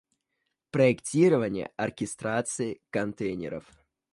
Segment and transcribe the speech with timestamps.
[0.71, 3.65] Проектирование оркестрации контейнеров